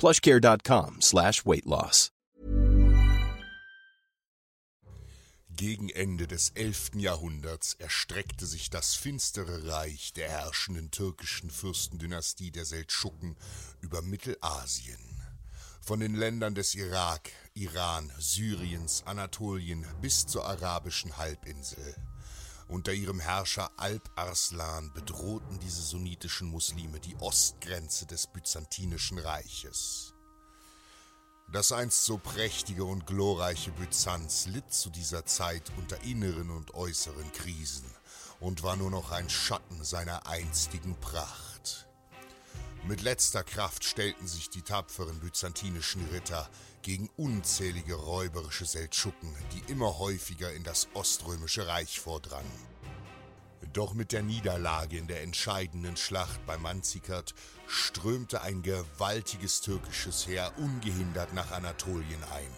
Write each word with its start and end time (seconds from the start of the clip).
plushcare.com 0.00 1.02
slash 1.02 1.44
weight 1.44 1.66
loss. 1.66 2.10
Gegen 5.50 5.90
Ende 5.90 6.26
des 6.26 6.52
11. 6.54 6.92
Jahrhunderts 6.94 7.74
erstreckte 7.74 8.46
sich 8.46 8.70
das 8.70 8.94
finstere 8.94 9.68
Reich 9.70 10.14
der 10.14 10.30
herrschenden 10.30 10.90
türkischen 10.90 11.50
Fürstendynastie 11.50 12.50
der 12.50 12.64
Seldschuken 12.64 13.36
über 13.82 14.00
Mittelasien. 14.00 15.20
Von 15.82 16.00
den 16.00 16.14
Ländern 16.14 16.54
des 16.54 16.74
Irak, 16.74 17.30
Iran, 17.52 18.10
Syriens, 18.18 19.02
Anatolien 19.04 19.84
bis 20.00 20.26
zur 20.26 20.46
arabischen 20.46 21.18
Halbinsel. 21.18 21.94
Unter 22.70 22.92
ihrem 22.92 23.18
Herrscher 23.18 23.68
Alp 23.78 24.08
Arslan 24.14 24.92
bedrohten 24.92 25.58
diese 25.58 25.82
sunnitischen 25.82 26.46
Muslime 26.46 27.00
die 27.00 27.16
Ostgrenze 27.16 28.06
des 28.06 28.28
Byzantinischen 28.28 29.18
Reiches. 29.18 30.14
Das 31.50 31.72
einst 31.72 32.04
so 32.04 32.16
prächtige 32.16 32.84
und 32.84 33.08
glorreiche 33.08 33.72
Byzanz 33.72 34.46
litt 34.46 34.72
zu 34.72 34.88
dieser 34.88 35.26
Zeit 35.26 35.72
unter 35.78 36.00
inneren 36.04 36.50
und 36.50 36.72
äußeren 36.72 37.32
Krisen 37.32 37.90
und 38.38 38.62
war 38.62 38.76
nur 38.76 38.92
noch 38.92 39.10
ein 39.10 39.28
Schatten 39.28 39.82
seiner 39.82 40.28
einstigen 40.28 40.94
Pracht. 41.00 41.49
Mit 42.88 43.02
letzter 43.02 43.44
Kraft 43.44 43.84
stellten 43.84 44.26
sich 44.26 44.48
die 44.48 44.62
tapferen 44.62 45.20
byzantinischen 45.20 46.04
Ritter 46.08 46.48
gegen 46.82 47.10
unzählige 47.16 47.94
räuberische 47.94 48.64
Seldschuken, 48.64 49.34
die 49.52 49.70
immer 49.70 49.98
häufiger 49.98 50.52
in 50.52 50.64
das 50.64 50.88
Oströmische 50.94 51.66
Reich 51.66 52.00
vordrangen. 52.00 52.50
Doch 53.74 53.92
mit 53.92 54.12
der 54.12 54.22
Niederlage 54.22 54.96
in 54.96 55.06
der 55.06 55.22
entscheidenden 55.22 55.96
Schlacht 55.96 56.44
bei 56.46 56.56
Manzikert 56.56 57.34
strömte 57.68 58.40
ein 58.40 58.62
gewaltiges 58.62 59.60
türkisches 59.60 60.26
Heer 60.26 60.50
ungehindert 60.56 61.34
nach 61.34 61.52
Anatolien 61.52 62.24
ein, 62.32 62.50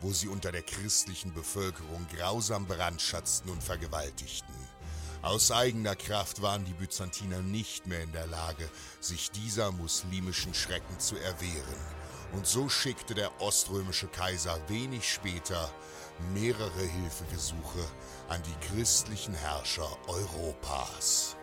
wo 0.00 0.12
sie 0.12 0.28
unter 0.28 0.52
der 0.52 0.62
christlichen 0.62 1.32
Bevölkerung 1.32 2.06
grausam 2.14 2.66
brandschatzten 2.66 3.50
und 3.50 3.62
vergewaltigten. 3.62 4.54
Aus 5.22 5.50
eigener 5.50 5.96
Kraft 5.96 6.42
waren 6.42 6.64
die 6.64 6.72
Byzantiner 6.74 7.42
nicht 7.42 7.88
mehr 7.88 8.02
in 8.02 8.12
der 8.12 8.28
Lage, 8.28 8.70
sich 9.00 9.32
dieser 9.32 9.72
muslimischen 9.72 10.54
Schrecken 10.54 11.00
zu 11.00 11.16
erwehren. 11.16 11.76
Und 12.32 12.46
so 12.46 12.68
schickte 12.68 13.14
der 13.14 13.40
oströmische 13.40 14.06
Kaiser 14.06 14.56
wenig 14.68 15.12
später 15.12 15.72
mehrere 16.34 16.82
Hilfegesuche 16.82 17.84
an 18.28 18.40
die 18.44 18.66
christlichen 18.68 19.34
Herrscher 19.34 19.88
Europas. 20.06 21.34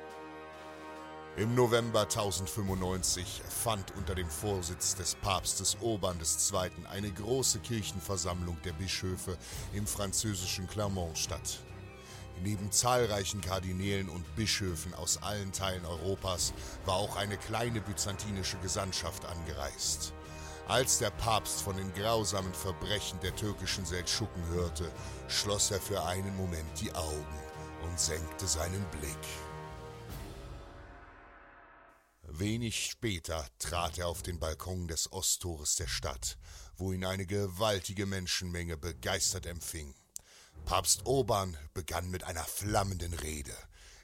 Im 1.35 1.53
November 1.53 2.03
1095 2.03 3.41
fand 3.49 3.93
unter 3.97 4.15
dem 4.15 4.29
Vorsitz 4.29 4.95
des 4.95 5.15
Papstes 5.15 5.75
Urban 5.81 6.17
II. 6.17 6.71
eine 6.89 7.11
große 7.11 7.59
Kirchenversammlung 7.59 8.57
der 8.63 8.71
Bischöfe 8.71 9.37
im 9.73 9.85
französischen 9.85 10.65
Clermont 10.67 11.17
statt. 11.17 11.59
Neben 12.43 12.71
zahlreichen 12.71 13.41
Kardinälen 13.41 14.09
und 14.09 14.35
Bischöfen 14.35 14.93
aus 14.93 15.21
allen 15.23 15.51
Teilen 15.51 15.85
Europas 15.85 16.53
war 16.85 16.95
auch 16.95 17.15
eine 17.15 17.37
kleine 17.37 17.81
byzantinische 17.81 18.57
Gesandtschaft 18.57 19.25
angereist. 19.25 20.13
Als 20.67 20.97
der 20.97 21.11
Papst 21.11 21.61
von 21.61 21.77
den 21.77 21.93
grausamen 21.93 22.53
Verbrechen 22.53 23.19
der 23.21 23.35
türkischen 23.35 23.85
Seldschuken 23.85 24.45
hörte, 24.47 24.91
schloss 25.27 25.71
er 25.71 25.79
für 25.79 26.03
einen 26.03 26.35
Moment 26.35 26.81
die 26.81 26.91
Augen 26.93 27.39
und 27.83 27.99
senkte 27.99 28.47
seinen 28.47 28.83
Blick. 28.85 29.17
Wenig 32.23 32.87
später 32.87 33.45
trat 33.59 33.97
er 33.97 34.07
auf 34.07 34.23
den 34.23 34.39
Balkon 34.39 34.87
des 34.87 35.11
Osttores 35.13 35.75
der 35.75 35.87
Stadt, 35.87 36.37
wo 36.75 36.91
ihn 36.91 37.05
eine 37.05 37.25
gewaltige 37.25 38.05
Menschenmenge 38.05 38.75
begeistert 38.75 39.45
empfing. 39.45 39.93
Papst 40.65 41.05
Urban 41.05 41.55
begann 41.75 42.09
mit 42.09 42.23
einer 42.23 42.43
flammenden 42.43 43.13
Rede. 43.13 43.53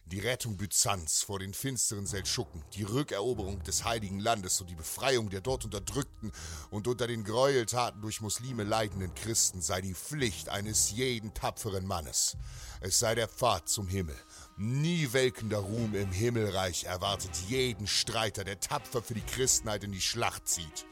Die 0.05 0.19
Rettung 0.19 0.57
Byzanz 0.57 1.23
vor 1.23 1.39
den 1.39 1.55
finsteren 1.55 2.05
Seldschuken, 2.05 2.63
die 2.75 2.83
Rückeroberung 2.83 3.63
des 3.63 3.83
Heiligen 3.83 4.19
Landes 4.19 4.61
und 4.61 4.69
die 4.69 4.75
Befreiung 4.75 5.31
der 5.31 5.41
dort 5.41 5.65
unterdrückten 5.65 6.31
und 6.69 6.87
unter 6.87 7.07
den 7.07 7.23
Gräueltaten 7.23 8.01
durch 8.01 8.21
Muslime 8.21 8.63
leidenden 8.63 9.15
Christen 9.15 9.61
sei 9.61 9.81
die 9.81 9.95
Pflicht 9.95 10.49
eines 10.49 10.91
jeden 10.91 11.33
tapferen 11.33 11.87
Mannes. 11.87 12.37
Es 12.79 12.99
sei 12.99 13.15
der 13.15 13.27
Pfad 13.27 13.67
zum 13.67 13.87
Himmel. 13.87 14.17
Nie 14.57 15.13
welkender 15.13 15.59
Ruhm 15.59 15.95
im 15.95 16.11
Himmelreich 16.11 16.83
erwartet 16.83 17.35
jeden 17.47 17.87
Streiter, 17.87 18.43
der 18.43 18.59
tapfer 18.59 19.01
für 19.01 19.15
die 19.15 19.21
Christenheit 19.21 19.83
in 19.83 19.93
die 19.93 20.01
Schlacht 20.01 20.47
zieht. 20.47 20.85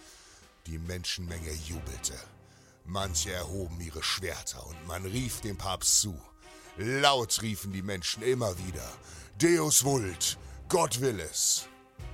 Die 0.66 0.80
Menschenmenge 0.80 1.54
jubelte. 1.68 2.16
Manche 2.86 3.32
erhoben 3.32 3.80
ihre 3.82 4.04
Schwerter 4.04 4.66
und 4.66 4.88
man 4.88 5.06
rief 5.06 5.42
dem 5.42 5.58
Papst 5.58 6.02
zu. 6.02 6.20
Laut 6.78 7.42
riefen 7.42 7.72
die 7.74 7.82
Menschen 7.82 8.24
immer 8.24 8.58
wieder, 8.58 8.90
Deus 9.38 9.84
vult, 9.84 10.38
Gott 10.68 11.02
will 11.02 11.20
es. 11.20 11.68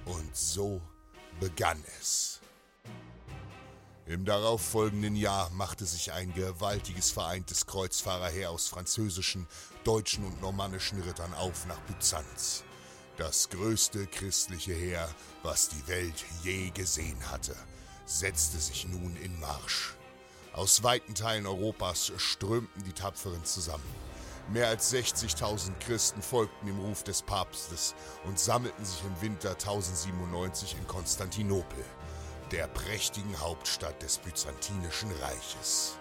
Und 0.06 0.36
so 0.36 0.81
begann 1.40 1.84
es. 2.00 2.40
Im 4.08 4.24
darauffolgenden 4.24 5.16
Jahr 5.16 5.50
machte 5.50 5.86
sich 5.86 6.12
ein 6.12 6.31
gewaltiges 6.34 7.10
vereintes 7.10 7.66
Kreuzfahrerheer 7.66 8.51
aus 8.51 8.68
französischen, 8.68 9.48
deutschen 9.84 10.24
und 10.25 10.42
normannischen 10.42 11.01
Rittern 11.01 11.34
auf 11.34 11.66
nach 11.66 11.80
Byzanz. 11.81 12.63
Das 13.18 13.50
größte 13.50 14.06
christliche 14.06 14.74
Heer, 14.74 15.10
was 15.42 15.69
die 15.69 15.88
Welt 15.88 16.25
je 16.44 16.69
gesehen 16.69 17.31
hatte, 17.31 17.56
setzte 18.06 18.60
sich 18.60 18.86
nun 18.88 19.16
in 19.16 19.39
Marsch. 19.39 19.95
Aus 20.56 20.84
weiten 20.84 21.16
Teilen 21.16 21.48
Europas 21.48 22.13
strömten 22.16 22.81
die 22.86 22.94
Tapferen 22.94 23.44
zusammen. 23.44 23.84
Mehr 24.48 24.69
als 24.69 24.94
60.000 24.94 25.74
Christen 25.81 26.22
folgten 26.22 26.68
dem 26.68 26.80
Ruf 26.80 27.04
des 27.04 27.24
Papstes 27.24 27.94
und 28.24 28.40
sammelten 28.40 28.86
sich 28.86 29.02
im 29.04 29.22
Winter 29.22 29.50
1097 29.50 30.78
in 30.80 30.88
Konstantinopel, 30.88 31.84
der 32.52 32.68
prächtigen 32.68 33.38
Hauptstadt 33.42 34.02
des 34.02 34.19
Byzantinischen 34.19 35.12
Reiches. 35.22 35.98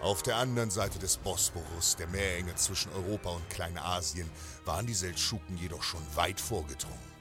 Auf 0.00 0.24
der 0.24 0.38
anderen 0.38 0.70
Seite 0.70 0.98
des 0.98 1.16
Bosporus, 1.16 1.94
der 1.94 2.08
Meerenge 2.08 2.56
zwischen 2.56 2.90
Europa 2.90 3.30
und 3.30 3.48
Kleinasien, 3.48 4.28
waren 4.64 4.88
die 4.88 4.94
Seldschuken 4.94 5.56
jedoch 5.56 5.84
schon 5.84 6.02
weit 6.16 6.40
vorgedrungen. 6.40 7.17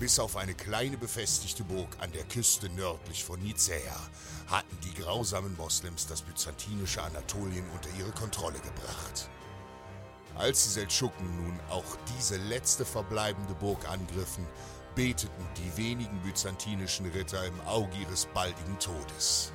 Bis 0.00 0.18
auf 0.18 0.38
eine 0.38 0.54
kleine 0.54 0.96
befestigte 0.96 1.62
Burg 1.62 1.94
an 2.00 2.10
der 2.12 2.24
Küste 2.24 2.70
nördlich 2.70 3.22
von 3.22 3.38
Nicäa 3.42 4.00
hatten 4.46 4.78
die 4.82 4.94
grausamen 4.94 5.54
Moslems 5.58 6.06
das 6.06 6.22
byzantinische 6.22 7.02
Anatolien 7.02 7.68
unter 7.68 7.90
ihre 7.98 8.10
Kontrolle 8.12 8.58
gebracht. 8.60 9.28
Als 10.36 10.64
die 10.64 10.70
Seldschuken 10.70 11.36
nun 11.36 11.60
auch 11.68 11.84
diese 12.16 12.38
letzte 12.38 12.86
verbleibende 12.86 13.52
Burg 13.52 13.86
angriffen, 13.90 14.46
beteten 14.94 15.46
die 15.58 15.76
wenigen 15.76 16.22
byzantinischen 16.22 17.04
Ritter 17.10 17.44
im 17.44 17.60
Auge 17.66 17.94
ihres 17.98 18.24
baldigen 18.32 18.78
Todes. 18.78 19.52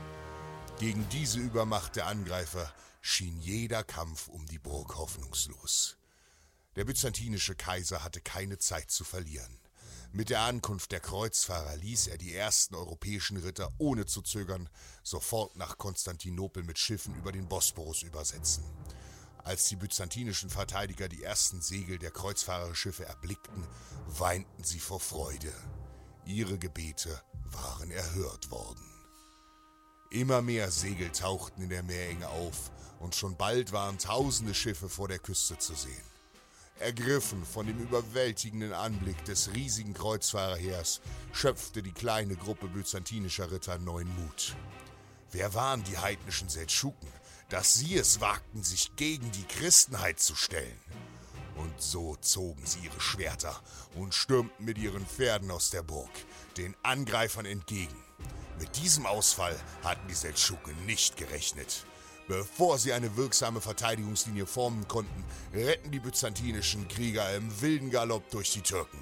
Gegen 0.77 1.09
diese 1.09 1.39
Übermacht 1.39 1.95
der 1.95 2.05
Angreifer 2.05 2.71
schien 3.01 3.39
jeder 3.39 3.83
Kampf 3.83 4.27
um 4.27 4.45
die 4.45 4.59
Burg 4.59 4.95
hoffnungslos. 4.95 5.97
Der 6.75 6.85
byzantinische 6.85 7.55
Kaiser 7.55 8.03
hatte 8.03 8.21
keine 8.21 8.59
Zeit 8.59 8.91
zu 8.91 9.03
verlieren. 9.03 9.64
Mit 10.15 10.29
der 10.29 10.43
Ankunft 10.43 10.93
der 10.93 11.01
Kreuzfahrer 11.01 11.75
ließ 11.75 12.07
er 12.07 12.17
die 12.17 12.33
ersten 12.33 12.73
europäischen 12.73 13.35
Ritter 13.35 13.69
ohne 13.77 14.05
zu 14.05 14.21
zögern 14.21 14.69
sofort 15.03 15.57
nach 15.57 15.77
Konstantinopel 15.77 16.63
mit 16.63 16.79
Schiffen 16.79 17.13
über 17.15 17.33
den 17.33 17.49
Bosporus 17.49 18.01
übersetzen. 18.01 18.63
Als 19.43 19.67
die 19.67 19.75
byzantinischen 19.75 20.49
Verteidiger 20.49 21.09
die 21.09 21.21
ersten 21.21 21.61
Segel 21.61 21.99
der 21.99 22.11
Kreuzfahrerschiffe 22.11 23.03
erblickten, 23.03 23.67
weinten 24.07 24.63
sie 24.63 24.79
vor 24.79 25.01
Freude. 25.01 25.51
Ihre 26.25 26.57
Gebete 26.57 27.21
waren 27.51 27.91
erhört 27.91 28.49
worden. 28.51 28.89
Immer 30.11 30.41
mehr 30.41 30.71
Segel 30.71 31.09
tauchten 31.09 31.61
in 31.61 31.69
der 31.69 31.83
Meerenge 31.83 32.29
auf, 32.29 32.71
und 33.01 33.15
schon 33.15 33.35
bald 33.35 33.73
waren 33.73 33.99
tausende 33.99 34.53
Schiffe 34.53 34.87
vor 34.87 35.09
der 35.09 35.19
Küste 35.19 35.57
zu 35.57 35.75
sehen. 35.75 36.14
Ergriffen 36.79 37.45
von 37.45 37.67
dem 37.67 37.79
überwältigenden 37.79 38.73
Anblick 38.73 39.23
des 39.25 39.53
riesigen 39.53 39.93
Kreuzfahrerheers 39.93 40.99
schöpfte 41.31 41.81
die 41.81 41.93
kleine 41.93 42.35
Gruppe 42.35 42.67
byzantinischer 42.67 43.49
Ritter 43.49 43.77
neuen 43.77 44.13
Mut. 44.19 44.55
Wer 45.31 45.53
waren 45.53 45.83
die 45.85 45.97
heidnischen 45.97 46.49
Seldschuken, 46.49 47.07
dass 47.49 47.75
sie 47.75 47.95
es 47.95 48.19
wagten, 48.19 48.63
sich 48.63 48.95
gegen 48.97 49.31
die 49.31 49.45
Christenheit 49.45 50.19
zu 50.19 50.35
stellen? 50.35 50.79
Und 51.55 51.81
so 51.81 52.17
zogen 52.17 52.65
sie 52.65 52.79
ihre 52.79 52.99
Schwerter 52.99 53.61
und 53.95 54.13
stürmten 54.13 54.65
mit 54.65 54.77
ihren 54.77 55.05
Pferden 55.05 55.51
aus 55.51 55.69
der 55.69 55.81
Burg, 55.83 56.11
den 56.57 56.75
Angreifern 56.83 57.45
entgegen. 57.45 57.95
Mit 58.59 58.75
diesem 58.75 59.05
Ausfall 59.05 59.57
hatten 59.81 60.07
die 60.09 60.13
Seldschuken 60.13 60.85
nicht 60.85 61.15
gerechnet. 61.15 61.85
Bevor 62.27 62.79
sie 62.79 62.91
eine 62.91 63.17
wirksame 63.17 63.61
Verteidigungslinie 63.61 64.47
formen 64.47 64.87
konnten, 64.87 65.23
retten 65.53 65.91
die 65.91 65.99
byzantinischen 65.99 66.87
Krieger 66.87 67.35
im 67.35 67.61
wilden 67.61 67.91
Galopp 67.91 68.29
durch 68.31 68.51
die 68.51 68.61
Türken. 68.61 68.99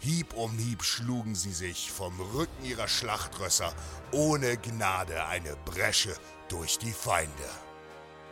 Hieb 0.00 0.34
um 0.34 0.50
Hieb 0.58 0.82
schlugen 0.82 1.34
sie 1.34 1.52
sich 1.52 1.92
vom 1.92 2.20
Rücken 2.20 2.64
ihrer 2.64 2.88
Schlachtrösser 2.88 3.72
ohne 4.12 4.56
Gnade 4.56 5.26
eine 5.26 5.56
Bresche 5.64 6.14
durch 6.48 6.78
die 6.78 6.92
Feinde. 6.92 7.30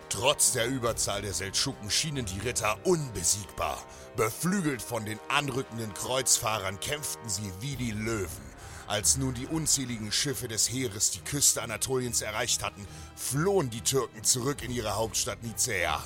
Trotz 0.09 0.53
der 0.53 0.67
Überzahl 0.67 1.23
der 1.23 1.33
Seldschuken 1.33 1.91
schienen 1.91 2.27
die 2.27 2.39
Ritter 2.41 2.77
unbesiegbar. 2.85 3.83
Beflügelt 4.17 4.83
von 4.83 5.05
den 5.05 5.19
anrückenden 5.29 5.93
Kreuzfahrern 5.95 6.79
kämpften 6.81 7.29
sie 7.29 7.53
wie 7.61 7.77
die 7.77 7.93
Löwen. 7.93 8.55
Als 8.87 9.17
nun 9.17 9.35
die 9.35 9.47
unzähligen 9.47 10.13
Schiffe 10.13 10.47
des 10.47 10.71
Heeres 10.71 11.11
die 11.11 11.21
Küste 11.21 11.63
Anatoliens 11.63 12.21
erreicht 12.21 12.63
hatten, 12.63 12.87
flohen 13.17 13.71
die 13.71 13.81
Türken 13.81 14.23
zurück 14.25 14.63
in 14.63 14.71
ihre 14.71 14.97
Hauptstadt 14.97 15.43
Nicäa. 15.43 16.03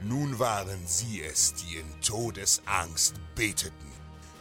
Nun 0.00 0.38
waren 0.38 0.86
sie 0.86 1.22
es, 1.22 1.54
die 1.54 1.76
in 1.76 2.00
Todesangst 2.00 3.14
beteten. 3.34 3.92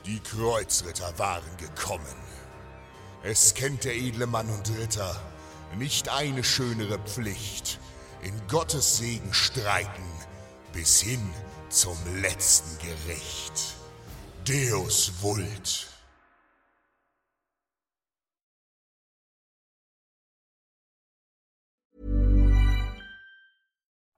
Die 0.06 0.20
Kreuzritter 0.20 1.18
waren 1.20 1.58
gekommen. 1.58 2.04
Es 3.24 3.54
kennt 3.54 3.84
der 3.84 3.96
edle 3.96 4.28
Mann 4.28 4.50
und 4.50 4.70
Ritter 4.78 5.20
nicht 5.78 6.10
eine 6.10 6.44
schönere 6.44 6.98
Pflicht. 7.00 7.80
In 8.22 8.34
Gottes 8.48 8.98
Segen 8.98 9.34
streiten 9.34 10.04
bis 10.74 11.02
hin 11.02 11.30
zum 11.70 11.98
letzten 12.22 12.78
Gericht. 12.80 13.76
Deus 14.46 15.12
vult. 15.22 15.97